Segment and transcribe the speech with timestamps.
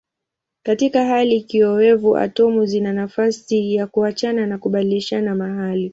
[0.63, 5.89] Katika hali kiowevu atomu zina nafasi ya kuachana na kubadilishana mahali.